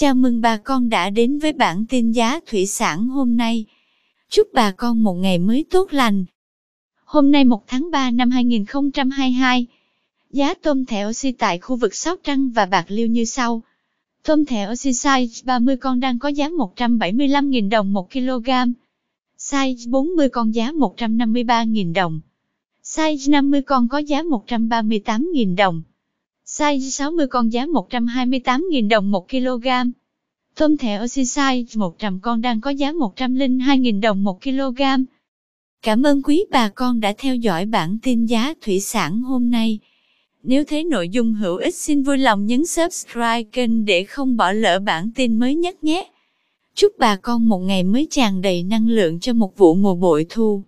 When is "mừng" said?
0.14-0.40